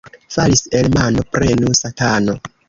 [0.35, 2.37] Falis el mano, prenu satano.